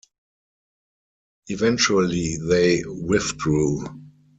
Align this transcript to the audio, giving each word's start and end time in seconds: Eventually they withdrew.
Eventually 1.49 2.37
they 2.37 2.83
withdrew. 2.87 3.83